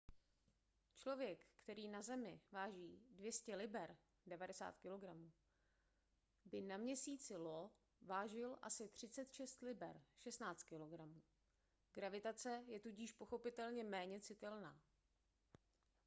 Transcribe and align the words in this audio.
člověk 0.95 1.45
který 1.57 1.87
na 1.87 2.01
zemi 2.01 2.41
váží 2.51 3.03
200 3.11 3.55
liber 3.55 3.97
90 4.27 4.77
kg 4.77 5.05
by 6.45 6.61
na 6.61 6.77
měsíci 6.77 7.33
io 7.33 7.71
vážil 8.01 8.57
asi 8.61 8.87
36 8.89 9.61
liber 9.61 10.01
16 10.17 10.63
kg. 10.63 10.75
gravitace 11.93 12.63
je 12.67 12.79
tudíž 12.79 13.11
pochopitelně 13.11 13.83
méně 13.83 14.19
citelná 14.19 14.81